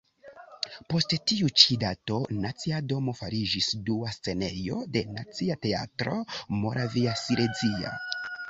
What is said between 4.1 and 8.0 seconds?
scenejo de Nacia teatro moraviasilezia.